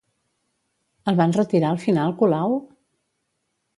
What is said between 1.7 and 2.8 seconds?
al final Colau?